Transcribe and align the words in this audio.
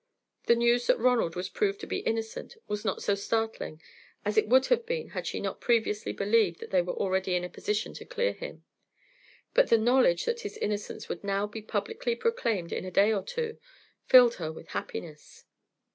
The 0.47 0.55
news 0.55 0.87
that 0.87 0.97
Ronald 0.97 1.35
was 1.35 1.47
proved 1.47 1.79
to 1.81 1.85
be 1.85 1.99
innocent 1.99 2.57
was 2.67 2.83
not 2.83 3.03
so 3.03 3.13
startling 3.13 3.79
as 4.25 4.35
it 4.35 4.47
would 4.47 4.65
have 4.65 4.83
been 4.83 5.09
had 5.09 5.27
she 5.27 5.39
not 5.39 5.61
previously 5.61 6.11
believed 6.11 6.59
that 6.59 6.71
they 6.71 6.81
were 6.81 6.95
already 6.95 7.35
in 7.35 7.43
a 7.43 7.49
position 7.49 7.93
to 7.93 8.05
clear 8.05 8.33
him; 8.33 8.63
but 9.53 9.69
the 9.69 9.77
knowledge 9.77 10.25
that 10.25 10.39
his 10.39 10.57
innocence 10.57 11.07
would 11.07 11.23
now 11.23 11.45
be 11.45 11.61
publicly 11.61 12.15
proclaimed 12.15 12.71
in 12.73 12.83
a 12.83 12.89
day 12.89 13.13
or 13.13 13.21
two, 13.21 13.59
filled 14.07 14.37
her 14.41 14.51
with 14.51 14.69
happiness. 14.69 15.45